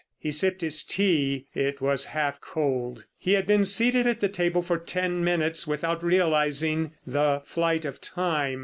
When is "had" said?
3.33-3.45